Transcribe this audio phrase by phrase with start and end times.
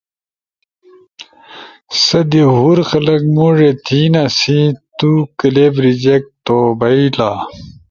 [2.03, 4.61] سہ دی ہور خلق موڙے تھینا سنی
[4.97, 7.29] تو کلپ ریجیکٹ تو بئیلا۔